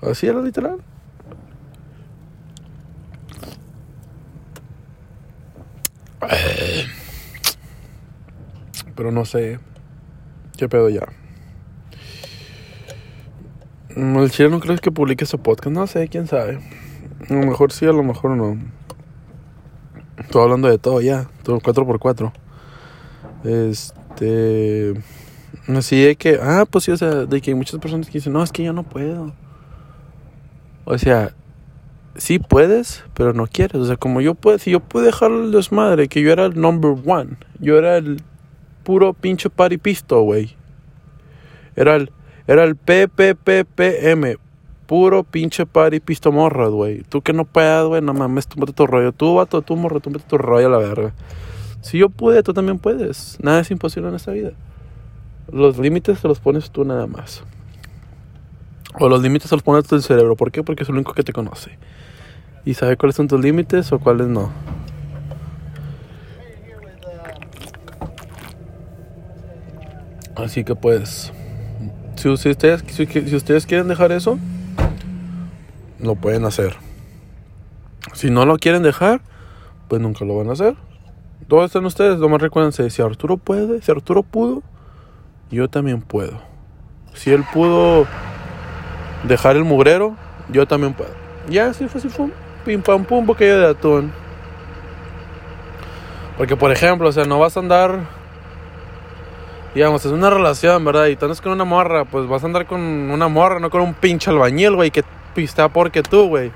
Así 0.00 0.26
era 0.26 0.40
literal. 0.40 0.82
Pero 8.96 9.12
no 9.12 9.26
sé. 9.26 9.60
¿Qué 10.56 10.70
pedo 10.70 10.88
ya? 10.88 11.06
El 13.96 14.30
chile 14.30 14.50
no 14.50 14.60
crees 14.60 14.82
que 14.82 14.92
publique 14.92 15.24
ese 15.24 15.38
podcast. 15.38 15.74
No 15.74 15.86
sé, 15.86 16.08
quién 16.08 16.26
sabe. 16.26 16.60
A 17.30 17.32
lo 17.32 17.46
mejor 17.46 17.72
sí, 17.72 17.86
a 17.86 17.92
lo 17.92 18.02
mejor 18.02 18.32
no. 18.32 18.58
Estoy 20.18 20.42
hablando 20.42 20.68
de 20.68 20.76
todo 20.76 21.00
ya. 21.00 21.30
Todo 21.42 21.60
4x4. 21.60 22.32
Este. 23.44 24.94
Así 25.68 26.04
de 26.04 26.16
que. 26.16 26.38
Ah, 26.42 26.66
pues 26.70 26.84
sí, 26.84 26.90
o 26.90 26.96
sea, 26.98 27.24
de 27.24 27.40
que 27.40 27.52
hay 27.52 27.54
muchas 27.54 27.80
personas 27.80 28.06
que 28.08 28.18
dicen, 28.18 28.34
no, 28.34 28.42
es 28.42 28.52
que 28.52 28.64
yo 28.64 28.74
no 28.74 28.82
puedo. 28.82 29.32
O 30.84 30.98
sea, 30.98 31.32
sí 32.16 32.38
puedes, 32.38 33.02
pero 33.14 33.32
no 33.32 33.46
quieres. 33.46 33.80
O 33.80 33.86
sea, 33.86 33.96
como 33.96 34.20
yo 34.20 34.34
puedo, 34.34 34.58
si 34.58 34.70
yo 34.70 34.80
puedo 34.80 35.06
dejar 35.06 35.30
el 35.30 35.52
desmadre, 35.52 36.08
que 36.08 36.20
yo 36.20 36.32
era 36.32 36.44
el 36.44 36.60
number 36.60 36.96
one. 37.06 37.38
Yo 37.60 37.78
era 37.78 37.96
el 37.96 38.22
puro 38.84 39.14
pinche 39.14 39.48
party 39.48 39.78
pisto, 39.78 40.20
güey. 40.20 40.54
Era 41.76 41.96
el 41.96 42.12
era 42.46 42.64
el 42.64 42.76
PPPPM. 42.76 44.36
Puro 44.86 45.24
pinche 45.24 45.66
party 45.66 45.98
pisto 45.98 46.30
morra, 46.30 46.68
güey. 46.68 47.02
Tú 47.02 47.20
que 47.20 47.32
no 47.32 47.44
puedas, 47.44 47.86
güey, 47.86 48.00
no 48.02 48.14
mames, 48.14 48.46
tú 48.46 48.64
tu 48.66 48.86
rollo. 48.86 49.12
Tú, 49.12 49.34
vato, 49.34 49.62
tú 49.62 49.76
morro, 49.76 49.98
tú 50.00 50.12
tu 50.12 50.38
rollo 50.38 50.68
a 50.68 50.70
la 50.70 50.78
verga. 50.78 51.12
Si 51.80 51.98
yo 51.98 52.08
pude, 52.08 52.42
tú 52.42 52.52
también 52.52 52.78
puedes. 52.78 53.36
Nada 53.40 53.60
es 53.60 53.70
imposible 53.70 54.08
en 54.08 54.14
esta 54.14 54.30
vida. 54.30 54.52
Los 55.50 55.78
límites 55.78 56.20
te 56.20 56.28
los 56.28 56.38
pones 56.38 56.70
tú 56.70 56.84
nada 56.84 57.06
más. 57.06 57.42
O 58.98 59.08
los 59.08 59.22
límites 59.22 59.48
se 59.48 59.56
los 59.56 59.62
pones 59.62 59.86
tu 59.86 60.00
cerebro. 60.00 60.36
¿Por 60.36 60.50
qué? 60.52 60.62
Porque 60.62 60.84
es 60.84 60.88
el 60.88 60.94
único 60.94 61.14
que 61.14 61.22
te 61.22 61.32
conoce. 61.32 61.78
Y 62.64 62.74
sabe 62.74 62.96
cuáles 62.96 63.16
son 63.16 63.28
tus 63.28 63.40
límites 63.40 63.92
o 63.92 63.98
cuáles 63.98 64.28
no. 64.28 64.50
Así 70.36 70.64
que 70.64 70.74
pues, 70.74 71.32
si 72.16 72.28
ustedes, 72.28 72.84
si, 72.88 73.36
ustedes 73.36 73.66
quieren 73.66 73.88
dejar 73.88 74.12
eso, 74.12 74.38
lo 76.00 76.14
pueden 76.14 76.44
hacer. 76.44 76.76
Si 78.14 78.30
no 78.30 78.46
lo 78.46 78.56
quieren 78.56 78.82
dejar, 78.82 79.20
pues 79.88 80.00
nunca 80.00 80.24
lo 80.24 80.36
van 80.36 80.48
a 80.48 80.52
hacer. 80.52 80.74
¿Dónde 81.48 81.66
están 81.66 81.84
ustedes? 81.84 82.18
Nomás 82.18 82.40
recuérdense, 82.40 82.88
si 82.90 83.02
Arturo 83.02 83.36
puede, 83.36 83.82
si 83.82 83.92
Arturo 83.92 84.22
pudo, 84.22 84.62
yo 85.50 85.68
también 85.68 86.00
puedo. 86.00 86.40
Si 87.14 87.30
él 87.30 87.44
pudo 87.52 88.06
dejar 89.24 89.56
el 89.56 89.64
mugrero, 89.64 90.16
yo 90.50 90.66
también 90.66 90.94
puedo. 90.94 91.10
Ya, 91.48 91.68
así 91.68 91.86
fue, 91.88 92.00
así 92.00 92.08
fue. 92.08 92.30
Pim 92.64 92.82
pam 92.82 93.04
pum, 93.04 93.24
bocadillo 93.26 93.58
de 93.58 93.68
atún. 93.68 94.12
Porque, 96.36 96.56
por 96.56 96.72
ejemplo, 96.72 97.08
o 97.08 97.12
sea, 97.12 97.24
no 97.24 97.38
vas 97.38 97.56
a 97.56 97.60
andar. 97.60 98.00
Digamos, 99.76 100.06
es 100.06 100.12
una 100.12 100.30
relación, 100.30 100.82
¿verdad? 100.86 101.04
Y 101.04 101.16
tú 101.16 101.26
andas 101.26 101.42
con 101.42 101.52
una 101.52 101.66
morra, 101.66 102.06
pues 102.06 102.26
vas 102.26 102.42
a 102.42 102.46
andar 102.46 102.64
con 102.64 102.80
una 102.80 103.28
morra, 103.28 103.60
no 103.60 103.68
con 103.68 103.82
un 103.82 103.92
pinche 103.92 104.30
albañil, 104.30 104.74
güey, 104.74 104.90
que 104.90 105.04
pistea 105.34 105.68
porque 105.68 106.02
tú, 106.02 106.28
güey. 106.28 106.50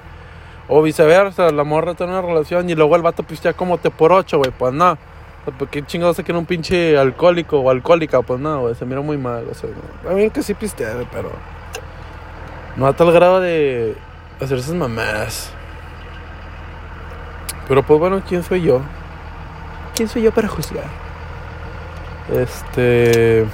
O 0.69 0.81
viceversa, 0.81 1.50
la 1.50 1.62
morra 1.62 1.93
tiene 1.93 2.12
una 2.12 2.23
relación 2.23 2.71
y 2.71 2.75
luego 2.75 2.97
el 2.97 3.03
vato 3.03 3.23
pistea 3.23 3.53
como 3.53 3.77
te 3.77 3.91
por 3.91 4.11
ocho, 4.11 4.39
güey, 4.39 4.50
pues 4.50 4.73
no. 4.73 4.97
Porque 5.59 5.85
chingados 5.85 6.17
se 6.17 6.25
quiere 6.25 6.39
un 6.39 6.47
pinche 6.47 6.97
alcohólico 6.97 7.61
o 7.61 7.69
alcohólica, 7.69 8.23
pues 8.23 8.41
no, 8.41 8.62
güey, 8.62 8.75
se 8.75 8.87
mira 8.87 9.03
muy 9.03 9.19
mal. 9.19 9.47
O 9.50 9.55
sea, 9.55 9.69
mí 10.15 10.31
que 10.31 10.43
sí 10.43 10.55
pistea, 10.55 10.95
pero. 11.12 11.31
No 12.77 12.87
a 12.87 12.95
tal 12.95 13.12
grado 13.12 13.39
de 13.39 13.97
hacer 14.41 14.57
esas 14.57 14.75
mamás. 14.75 15.53
Pero 17.69 17.83
pues 17.83 18.00
bueno, 18.00 18.23
¿quién 18.27 18.43
soy 18.43 18.62
yo? 18.62 18.81
¿Quién 19.95 20.09
soy 20.09 20.23
yo 20.23 20.33
para 20.33 20.49
juzgar? 20.49 21.10
Este. 22.29 23.47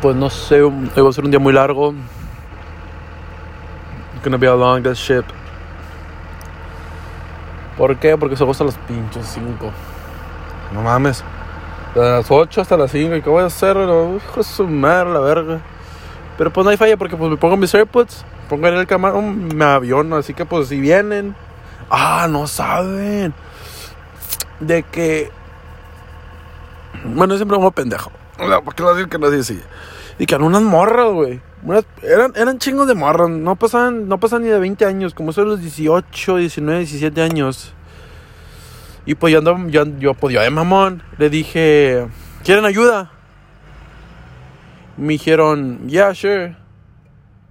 Pues 0.00 0.16
no 0.16 0.28
sé, 0.28 0.60
va 0.60 1.08
a 1.08 1.12
ser 1.12 1.24
un 1.24 1.30
día 1.30 1.40
muy 1.40 1.54
largo. 1.54 1.94
Gonna 4.22 4.36
be 4.36 4.46
a 4.46 4.54
long 4.54 4.82
ship. 4.92 5.24
¿Por 7.76 7.96
qué? 7.96 8.16
Porque 8.16 8.36
se 8.36 8.44
gusta 8.44 8.64
las 8.64 8.76
pinches 8.78 9.26
5. 9.26 9.70
No 10.72 10.82
mames. 10.82 11.24
De 11.94 12.00
las 12.00 12.28
8 12.28 12.60
hasta 12.60 12.76
las 12.76 12.90
5. 12.90 13.16
¿Y 13.16 13.22
qué 13.22 13.30
voy 13.30 13.42
a 13.42 13.46
hacer? 13.46 13.76
No, 13.76 14.16
hijo 14.16 14.36
de 14.36 14.42
su 14.42 14.66
madre, 14.66 15.12
la 15.12 15.20
verga. 15.20 15.60
Pero 16.36 16.52
pues 16.52 16.64
no 16.64 16.70
hay 16.70 16.76
falla 16.76 16.96
porque 16.96 17.16
pues 17.16 17.30
me 17.30 17.36
pongo 17.36 17.56
mis 17.56 17.74
AirPods. 17.74 18.24
Pongo 18.48 18.66
en 18.66 18.74
el 18.74 18.86
camarón, 18.86 19.54
me 19.54 19.64
aviono. 19.64 20.16
Así 20.16 20.34
que 20.34 20.44
pues 20.44 20.68
si 20.68 20.80
vienen. 20.80 21.36
Ah, 21.90 22.26
no 22.28 22.46
saben. 22.46 23.32
De 24.58 24.82
que. 24.82 25.30
Bueno, 27.04 27.36
siempre 27.36 27.58
me 27.58 27.70
pendejo. 27.70 28.10
¿Por 28.36 28.74
qué 28.74 28.82
no 28.82 28.94
decir 28.94 29.08
que 29.08 29.18
no 29.18 29.26
así? 29.28 29.60
Y 30.18 30.26
que 30.26 30.34
eran 30.34 30.46
unas 30.46 30.62
morras, 30.62 31.12
güey. 31.12 31.40
Eran, 32.02 32.32
eran 32.34 32.58
chingos 32.58 32.88
de 32.88 32.94
morras. 32.94 33.30
No 33.30 33.56
pasaban, 33.56 34.08
no 34.08 34.18
pasaban 34.18 34.42
ni 34.42 34.48
de 34.48 34.58
20 34.58 34.84
años. 34.84 35.14
Como 35.14 35.32
son 35.32 35.48
los 35.48 35.60
18, 35.60 36.36
19, 36.38 36.80
17 36.80 37.22
años. 37.22 37.73
Y 39.06 39.14
pues 39.14 39.32
yo 39.32 39.38
ando, 39.38 39.68
yo, 39.68 39.84
yo, 39.98 40.14
pues 40.14 40.50
mamón. 40.50 41.02
Le 41.18 41.30
dije, 41.30 42.06
¿quieren 42.42 42.64
ayuda? 42.64 43.10
Me 44.96 45.14
dijeron, 45.14 45.88
yeah, 45.88 46.14
sure. 46.14 46.56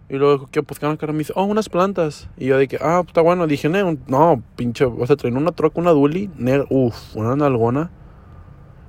Y 0.10 0.16
luego, 0.18 0.48
¿qué? 0.52 0.64
Pues, 0.64 0.80
cara? 0.80 0.96
Me 1.12 1.20
dice, 1.20 1.34
oh, 1.36 1.44
unas 1.46 1.70
plantas. 1.70 2.30
Y 2.38 2.46
yo 2.48 2.58
dije, 2.58 2.78
ah, 2.82 3.04
está 3.06 3.22
bueno. 3.22 3.48
dije, 3.48 3.70
no, 3.70 4.44
pinche, 4.56 4.86
vas 4.86 5.12
a 5.12 5.16
traer 5.16 5.36
una 5.36 5.52
troca, 5.52 5.80
una 5.80 5.92
duli. 5.92 6.30
Uf, 6.70 7.16
una 7.16 7.36
nalgona. 7.36 7.92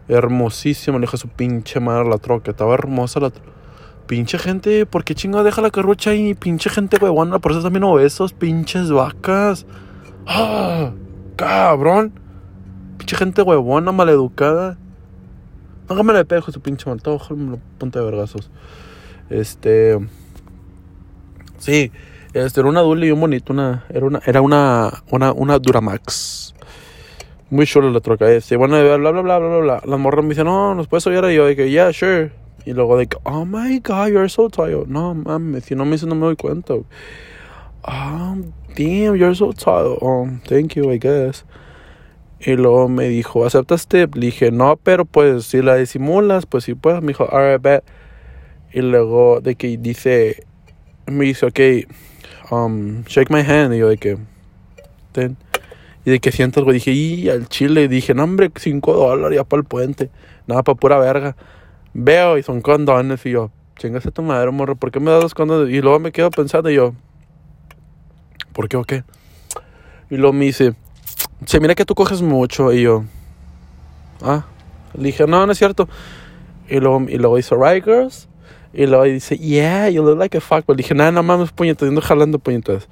Hermosísima, 0.08 0.98
le 0.98 1.02
dije 1.02 1.16
su 1.16 1.28
pinche 1.28 1.80
madre 1.80 2.08
la 2.08 2.18
troca. 2.18 2.50
Estaba 2.50 2.74
hermosa 2.74 3.20
la 3.20 3.30
troca. 3.30 3.50
Pinche 4.06 4.38
gente, 4.38 4.84
¿por 4.84 5.02
qué 5.02 5.14
chingo 5.14 5.42
deja 5.42 5.62
la 5.62 5.70
carrocha 5.70 6.10
ahí? 6.10 6.34
Pinche 6.34 6.68
gente 6.68 6.98
huevona, 7.00 7.38
por 7.38 7.52
eso 7.52 7.62
también 7.62 7.84
obesos, 7.84 8.34
pinches 8.34 8.90
vacas. 8.90 9.64
¡Ah! 10.26 10.92
¡Cabrón! 11.36 12.23
Pinche 12.98 13.16
gente 13.16 13.42
huevona, 13.42 13.92
maleducada. 13.92 14.78
Hágame 15.88 16.12
de 16.14 16.24
pejo 16.24 16.50
su 16.50 16.60
pinche 16.60 16.88
mal, 16.88 17.02
todo 17.02 17.18
la 17.30 17.58
punta 17.78 17.98
de 17.98 18.04
vergazos. 18.04 18.50
Este. 19.30 19.98
Sí, 21.58 21.92
este 22.32 22.60
era 22.60 22.68
una 22.68 22.80
dulce 22.80 23.06
y 23.06 23.10
un 23.10 23.20
bonito, 23.20 23.52
una. 23.52 23.84
Era 23.88 24.06
una, 24.06 24.20
era 24.24 24.40
una, 24.40 25.02
una, 25.10 25.32
una 25.32 25.58
Duramax. 25.58 26.54
Muy 27.50 27.66
chulo 27.66 27.90
la 27.90 28.00
troca, 28.00 28.30
este. 28.30 28.56
Bueno, 28.56 28.82
bla 28.82 28.96
bla 28.96 29.10
bla 29.10 29.22
bla 29.22 29.38
bla 29.38 29.58
bla. 29.58 29.82
La 29.84 29.96
morra 29.96 30.22
me 30.22 30.30
dice, 30.30 30.44
no, 30.44 30.74
nos 30.74 30.88
puedes 30.88 31.06
oír. 31.06 31.22
Y 31.30 31.34
yo 31.34 31.46
dije, 31.46 31.70
yeah, 31.70 31.92
sure. 31.92 32.32
Y 32.64 32.72
luego 32.72 32.96
de 32.96 33.06
que, 33.06 33.18
oh 33.24 33.44
my 33.44 33.78
god, 33.80 34.08
you're 34.08 34.28
so 34.28 34.48
tired. 34.48 34.86
No 34.88 35.14
mames, 35.14 35.64
si 35.64 35.74
no 35.74 35.84
me 35.84 35.92
dice, 35.92 36.06
no 36.06 36.14
me 36.14 36.22
doy 36.22 36.36
cuenta. 36.36 36.74
Oh, 37.86 38.36
damn, 38.74 39.14
you're 39.16 39.34
so 39.34 39.52
tired. 39.52 39.98
Oh, 40.00 40.26
thank 40.48 40.74
you, 40.74 40.90
I 40.90 40.98
guess. 40.98 41.44
Y 42.44 42.56
luego 42.56 42.88
me 42.88 43.08
dijo, 43.08 43.46
¿aceptas 43.46 43.88
tip? 43.88 44.14
Le 44.16 44.26
dije, 44.26 44.50
no, 44.50 44.76
pero 44.76 45.04
pues 45.04 45.46
si 45.46 45.62
la 45.62 45.76
disimulas, 45.76 46.46
pues 46.46 46.64
sí, 46.64 46.74
pues. 46.74 47.00
Me 47.00 47.08
dijo, 47.08 47.28
alright, 47.32 47.62
bet. 47.62 47.84
Y 48.72 48.82
luego 48.82 49.40
de 49.40 49.54
que 49.54 49.78
dice, 49.78 50.44
me 51.06 51.24
dice, 51.24 51.46
ok, 51.46 52.50
um, 52.50 53.04
shake 53.04 53.30
my 53.30 53.40
hand. 53.40 53.74
Y 53.74 53.78
yo 53.78 53.88
de 53.88 53.96
que, 53.96 54.18
ten. 55.12 55.36
Y 56.04 56.10
de 56.10 56.20
que 56.20 56.32
siento 56.32 56.60
algo, 56.60 56.72
dije, 56.72 56.90
y 56.90 57.30
al 57.30 57.48
chile. 57.48 57.88
dije, 57.88 58.14
no, 58.14 58.24
hombre, 58.24 58.50
5 58.54 58.92
dólares 58.92 59.36
ya 59.36 59.44
para 59.44 59.60
el 59.60 59.66
puente. 59.66 60.10
Nada, 60.46 60.62
para 60.62 60.76
pura 60.76 60.98
verga 60.98 61.34
veo 61.94 62.36
y 62.36 62.42
son 62.42 62.60
condones 62.60 63.24
y 63.24 63.30
yo, 63.30 63.50
chingas 63.76 64.04
a 64.04 64.10
tu 64.10 64.22
madre, 64.22 64.50
morro, 64.50 64.76
¿por 64.76 64.90
qué 64.90 65.00
me 65.00 65.10
das 65.10 65.22
los 65.22 65.34
condones? 65.34 65.72
Y 65.72 65.80
luego 65.80 66.00
me 66.00 66.12
quedo 66.12 66.30
pensando 66.30 66.68
y 66.68 66.74
yo, 66.74 66.92
¿por 68.52 68.68
qué 68.68 68.76
o 68.76 68.84
qué? 68.84 69.04
Y 70.10 70.16
luego 70.16 70.32
me 70.32 70.44
dice, 70.44 70.74
se 71.46 71.60
mira 71.60 71.74
que 71.74 71.84
tú 71.84 71.94
coges 71.94 72.22
mucho 72.22 72.72
y 72.72 72.82
yo, 72.82 73.04
ah, 74.22 74.44
le 74.94 75.04
dije, 75.04 75.26
no, 75.26 75.44
no 75.46 75.52
es 75.52 75.58
cierto. 75.58 75.88
Y 76.68 76.80
luego, 76.80 77.04
y 77.08 77.18
luego 77.18 77.36
dice, 77.36 77.54
right, 77.56 77.84
girls? 77.84 78.28
Y 78.72 78.86
luego 78.86 79.04
dice, 79.04 79.36
yeah, 79.38 79.88
you 79.88 80.02
look 80.02 80.18
like 80.18 80.36
a 80.36 80.40
fuck. 80.40 80.68
Le 80.68 80.76
dije, 80.76 80.94
nada, 80.94 81.12
no 81.12 81.22
mames, 81.22 81.52
puñetas, 81.52 81.88
ando 81.88 82.00
jalando 82.00 82.38
puñetas. 82.38 82.88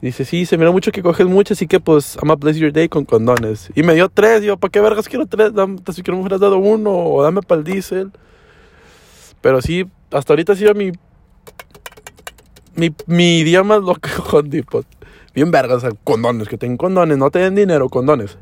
Dice, 0.00 0.24
sí, 0.24 0.46
se 0.46 0.56
mira 0.56 0.70
mucho 0.70 0.92
que 0.92 1.02
coges 1.02 1.26
mucho, 1.26 1.52
así 1.52 1.66
que 1.66 1.78
pues, 1.78 2.16
I'm 2.22 2.30
a 2.30 2.36
bless 2.36 2.56
your 2.56 2.72
day 2.72 2.88
con 2.88 3.04
condones. 3.04 3.70
Y 3.74 3.82
me 3.82 3.94
dio 3.94 4.08
tres, 4.08 4.42
yo, 4.42 4.56
¿para 4.56 4.70
qué 4.70 4.80
vergas 4.80 5.08
quiero 5.08 5.26
tres? 5.26 5.52
Dame, 5.52 5.78
si 5.92 6.02
quiero 6.02 6.16
me 6.16 6.22
hubieras 6.22 6.40
dado 6.40 6.58
uno, 6.58 6.90
o 6.90 7.22
dame 7.22 7.42
para 7.42 7.58
el 7.58 7.64
diésel. 7.64 8.10
Pero 9.42 9.60
sí, 9.60 9.86
hasta 10.10 10.32
ahorita 10.32 10.52
ha 10.52 10.56
sido 10.56 10.74
mi. 10.74 10.92
Mi, 12.76 12.94
mi 13.06 13.44
día 13.44 13.62
más 13.62 13.80
loco 13.82 14.08
con 14.30 14.48
tipo. 14.48 14.84
Bien 15.40 15.50
vergas, 15.50 15.78
o 15.78 15.80
sea, 15.80 15.90
condones, 16.04 16.48
que 16.48 16.58
tengo 16.58 16.76
condones, 16.76 17.16
no 17.16 17.30
te 17.30 17.38
den 17.38 17.54
dinero, 17.54 17.88
condones. 17.88 18.36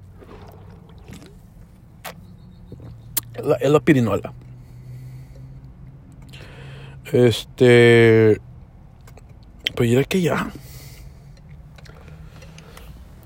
Es 3.34 3.46
la, 3.46 3.54
es 3.54 3.70
la 3.70 3.78
pirinola. 3.78 4.32
Este. 7.12 8.40
Pues 9.76 9.90
diré 9.90 10.06
que 10.06 10.22
ya. 10.22 10.50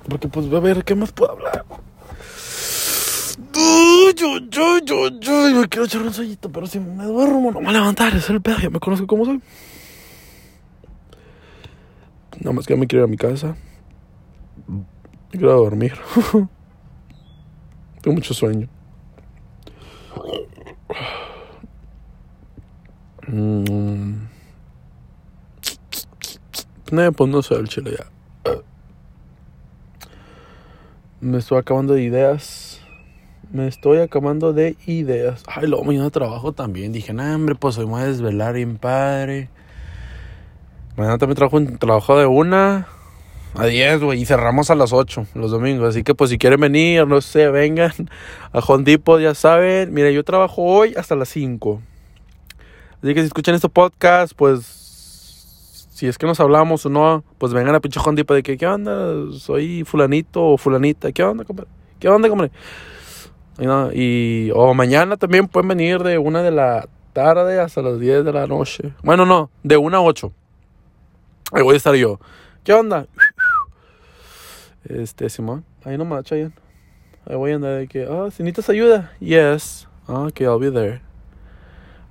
Porque 0.06 0.28
pues 0.28 0.52
a 0.52 0.60
ver, 0.60 0.84
¿qué 0.84 0.94
más 0.94 1.10
puedo 1.12 1.32
hablar? 1.32 1.64
yo, 4.14 4.38
yo, 4.50 4.80
yo, 4.84 5.08
yo, 5.18 5.60
me 5.60 5.66
quiero 5.70 5.86
echar 5.86 6.02
un 6.02 6.12
sueñito, 6.12 6.52
pero 6.52 6.66
si 6.66 6.78
me 6.78 7.04
duermo 7.04 7.50
no 7.50 7.60
me 7.60 7.68
voy 7.68 7.74
a 7.74 7.78
levantar, 7.78 8.14
es 8.14 8.28
el 8.28 8.42
pedo, 8.42 8.58
ya 8.58 8.68
me 8.68 8.80
conozco 8.80 9.06
cómo 9.06 9.24
soy. 9.24 9.40
Nada 12.42 12.54
más 12.54 12.66
que 12.66 12.74
ya 12.74 12.80
me 12.80 12.88
quiero 12.88 13.04
ir 13.04 13.08
a 13.08 13.10
mi 13.10 13.16
casa. 13.16 13.54
quiero 15.30 15.52
dormir. 15.52 15.94
Tengo 18.02 18.16
mucho 18.16 18.34
sueño. 18.34 18.68
Mm. 23.28 24.26
No, 26.90 27.12
pues 27.12 27.30
no 27.30 27.42
sé 27.42 27.54
el 27.54 27.68
chile 27.68 27.96
ya. 27.96 28.06
Me 31.20 31.38
estoy 31.38 31.58
acabando 31.58 31.94
de 31.94 32.02
ideas 32.02 32.80
Me 33.52 33.68
estoy 33.68 33.98
acabando 33.98 34.52
de 34.52 34.76
ideas. 34.86 35.44
Ay, 35.46 35.68
luego 35.68 35.84
mañana 35.84 36.10
trabajo 36.10 36.52
también. 36.52 36.92
Dije, 36.92 37.12
no, 37.12 37.22
hombre, 37.36 37.54
pues 37.54 37.78
hoy 37.78 37.86
me 37.86 37.92
voy 37.92 38.02
a 38.02 38.06
desvelar 38.06 38.54
bien 38.54 38.78
padre. 38.78 39.48
Mañana 40.96 41.18
también 41.18 41.36
trabajo 41.36 41.60
trabajo 41.78 42.18
de 42.18 42.26
una 42.26 42.86
a 43.54 43.66
10, 43.66 44.02
güey. 44.02 44.22
Y 44.22 44.26
cerramos 44.26 44.70
a 44.70 44.74
las 44.74 44.92
8 44.92 45.26
los 45.34 45.50
domingos. 45.50 45.88
Así 45.88 46.02
que, 46.02 46.14
pues, 46.14 46.30
si 46.30 46.38
quieren 46.38 46.60
venir, 46.60 47.06
no 47.06 47.20
sé, 47.20 47.48
vengan 47.48 47.92
a 48.52 48.60
Hondipo, 48.60 49.18
ya 49.18 49.34
saben. 49.34 49.92
Mira, 49.92 50.10
yo 50.10 50.24
trabajo 50.24 50.62
hoy 50.62 50.94
hasta 50.96 51.14
las 51.16 51.28
5. 51.30 51.80
Así 53.02 53.14
que 53.14 53.20
si 53.20 53.26
escuchan 53.26 53.54
este 53.54 53.68
podcast, 53.68 54.32
pues, 54.36 55.86
si 55.92 56.06
es 56.06 56.18
que 56.18 56.26
nos 56.26 56.40
hablamos 56.40 56.86
o 56.86 56.88
no, 56.88 57.24
pues 57.38 57.52
vengan 57.52 57.74
a 57.74 57.80
pinche 57.80 58.00
Hondipo 58.00 58.34
de 58.34 58.42
que, 58.42 58.56
¿qué 58.56 58.66
onda? 58.66 59.32
Soy 59.32 59.84
fulanito 59.84 60.42
o 60.44 60.56
fulanita. 60.56 61.12
¿Qué 61.12 61.22
onda, 61.22 61.44
compadre? 61.44 61.70
¿Qué 61.98 62.08
onda, 62.08 62.28
compadre? 62.28 62.52
Y, 63.58 63.66
no, 63.66 63.92
y 63.92 64.50
o 64.54 64.72
mañana 64.74 65.16
también 65.16 65.46
pueden 65.46 65.68
venir 65.68 66.02
de 66.02 66.18
una 66.18 66.42
de 66.42 66.50
la 66.50 66.88
tarde 67.12 67.60
hasta 67.60 67.82
las 67.82 68.00
10 68.00 68.24
de 68.24 68.32
la 68.32 68.46
noche. 68.46 68.94
Bueno, 69.02 69.26
no, 69.26 69.50
de 69.62 69.76
una 69.76 69.98
a 69.98 70.00
8. 70.00 70.32
Ahí 71.52 71.62
voy 71.62 71.74
a 71.74 71.76
estar 71.76 71.94
yo. 71.94 72.18
¿Qué 72.64 72.72
onda? 72.72 73.06
Este, 74.84 75.28
Simón, 75.28 75.64
ahí 75.84 75.98
nomás, 75.98 76.24
Chayan. 76.24 76.54
Ahí 77.26 77.36
voy 77.36 77.52
a 77.52 77.56
andar 77.56 77.78
de 77.78 77.88
que, 77.88 78.04
ah, 78.04 78.28
si 78.30 78.42
necesitas 78.42 78.70
ayuda, 78.70 79.12
yes. 79.20 79.86
Ah, 80.08 80.26
ok, 80.28 80.40
I'll 80.40 80.58
be 80.58 80.70
there. 80.70 81.02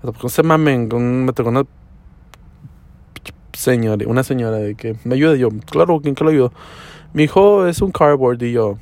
No 0.04 0.30
se 0.30 0.44
mamen, 0.44 0.88
me 1.26 1.34
tocó 1.34 1.50
una 1.50 1.64
señora, 3.54 4.06
una 4.08 4.24
señora 4.24 4.58
de 4.58 4.76
que 4.76 4.96
me 5.04 5.16
ayuda 5.16 5.36
yo. 5.36 5.50
Claro, 5.70 6.00
¿quién 6.02 6.16
que 6.16 6.24
lo 6.24 6.30
ayudo? 6.30 6.54
Mi 7.14 7.24
hijo 7.24 7.68
es 7.68 7.82
un 7.82 7.92
cardboard 7.92 8.42
y 8.44 8.54
yo, 8.54 8.78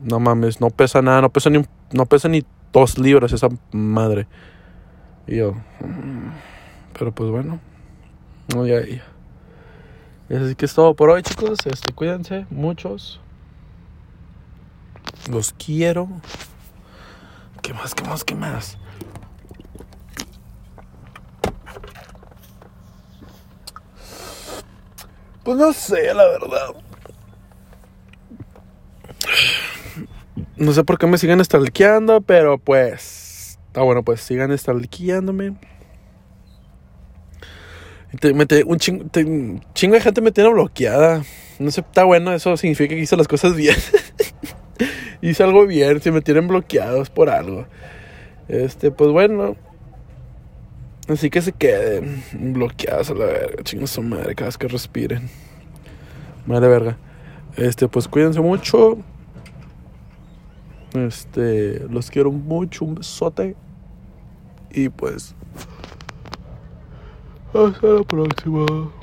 no 0.00 0.20
mames, 0.20 0.60
no 0.60 0.70
pesa 0.70 1.02
nada, 1.02 1.20
no 1.20 1.30
pesa 1.30 1.50
ni, 1.50 1.64
no 1.92 2.06
pesa 2.06 2.28
ni 2.28 2.44
dos 2.72 2.96
libras 2.98 3.32
esa 3.32 3.48
madre. 3.72 4.26
Y 5.26 5.36
yo, 5.36 5.52
mm, 5.80 6.30
pero 6.98 7.12
pues 7.12 7.30
bueno, 7.30 7.60
no, 8.54 8.66
ya, 8.66 8.80
ya. 8.86 9.15
Así 10.28 10.56
que 10.56 10.64
es 10.64 10.74
todo 10.74 10.94
por 10.94 11.10
hoy, 11.10 11.22
chicos. 11.22 11.58
Este, 11.66 11.92
cuídense, 11.92 12.46
muchos. 12.50 13.20
Los 15.30 15.52
quiero. 15.52 16.08
¿Qué 17.62 17.72
más? 17.72 17.94
¿Qué 17.94 18.04
más? 18.04 18.24
¿Qué 18.24 18.34
más? 18.34 18.78
Pues 25.44 25.56
no 25.58 25.72
sé, 25.72 26.12
la 26.12 26.26
verdad. 26.26 26.74
No 30.56 30.72
sé 30.72 30.82
por 30.82 30.98
qué 30.98 31.06
me 31.06 31.18
siguen 31.18 31.44
stalkeando, 31.44 32.20
pero 32.20 32.58
pues. 32.58 33.58
Está 33.68 33.82
bueno, 33.82 34.02
pues 34.02 34.20
sigan 34.22 34.56
stalkeándome. 34.58 35.54
Te, 38.20 38.32
me 38.32 38.46
te- 38.46 38.64
un 38.64 38.78
chingo, 38.78 39.04
de 39.12 40.00
gente 40.00 40.20
me 40.20 40.30
tiene 40.32 40.50
bloqueada. 40.50 41.22
No 41.58 41.70
sé, 41.70 41.80
está 41.80 42.04
bueno, 42.04 42.32
eso 42.32 42.56
significa 42.56 42.94
que 42.94 43.00
hice 43.00 43.16
las 43.16 43.28
cosas 43.28 43.56
bien. 43.56 43.76
hice 45.22 45.42
algo 45.42 45.66
bien, 45.66 46.00
si 46.00 46.10
me 46.10 46.20
tienen 46.20 46.48
bloqueados 46.48 47.10
por 47.10 47.30
algo. 47.30 47.66
Este, 48.48 48.90
pues 48.90 49.10
bueno. 49.10 49.56
Así 51.08 51.30
que 51.30 51.40
se 51.40 51.52
queden 51.52 52.22
bloqueados 52.32 53.10
a 53.10 53.14
la 53.14 53.26
verga. 53.26 53.62
Chingo 53.62 53.86
su 53.86 54.02
madre, 54.02 54.34
cada 54.34 54.48
vez 54.48 54.58
que 54.58 54.68
respiren. 54.68 55.28
Madre 56.46 56.68
verga. 56.68 56.98
Este, 57.56 57.88
pues 57.88 58.08
cuídense 58.08 58.40
mucho. 58.40 58.98
Este, 60.94 61.80
los 61.90 62.10
quiero 62.10 62.32
mucho, 62.32 62.84
un 62.84 62.94
besote. 62.96 63.54
Y 64.70 64.88
pues. 64.88 65.34
Hasta 67.52 67.86
la 67.88 68.04
próxima. 68.04 68.95